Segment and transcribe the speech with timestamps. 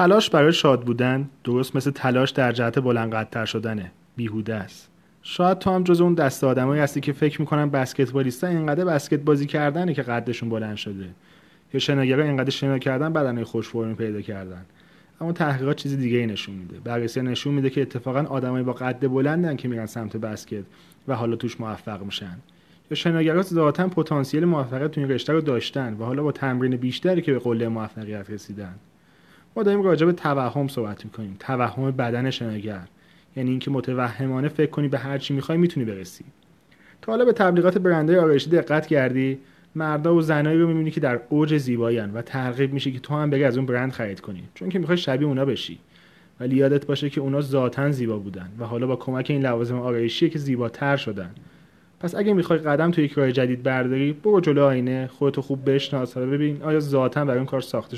[0.00, 3.92] تلاش برای شاد بودن درست مثل تلاش در جهت بلندقدرتر شدنه.
[4.16, 4.90] بیهوده است.
[5.22, 9.46] شاید تو هم جز اون دست آدمایی هستی که فکر می‌کنن بسکتبالیستا اینقدر بسکت بازی
[9.46, 11.08] کردنه که قدشون بلند شده.
[11.74, 14.64] یا شناگرا اینقدر شنا کردن بدنهای خوش فرمی پیدا کردن.
[15.20, 16.80] اما تحقیقات چیز دیگه ای نشون میده.
[16.84, 20.64] بررسی نشون میده که اتفاقا آدمایی با قد بلندن که میرن سمت بسکت
[21.08, 22.36] و حالا توش موفق میشن.
[22.90, 27.22] یا شناگرا ذاتا پتانسیل موفقیت تو این رشته رو داشتن و حالا با تمرین بیشتری
[27.22, 28.74] که به قله موفقیت رسیدن.
[29.56, 31.36] ما داریم راجع به توهم صحبت می‌کنیم.
[31.38, 32.80] توهم بدن شناگر.
[33.36, 36.24] یعنی اینکه متوهمانه فکر کنی به هر چی می‌خوای می‌تونی برسی.
[37.02, 39.38] تا حالا به تبلیغات برندهای آرایشی دقت کردی؟
[39.74, 43.30] مردا و زنایی رو می‌بینی که در اوج زیباییان و ترغیب میشه که تو هم
[43.30, 44.42] بگی از اون برند خرید کنی.
[44.54, 45.78] چون که می‌خوای شبیه اونا بشی.
[46.40, 50.30] ولی یادت باشه که اونا ذاتا زیبا بودن و حالا با کمک این لوازم آرایشی
[50.30, 51.30] که زیباتر شدن.
[52.00, 56.16] پس اگه می‌خوای قدم تو یک راه جدید برداری برو جلو آینه خودتو خوب بشناس.
[56.16, 57.96] و ببین آیا ذاتا برای اون کار ساخته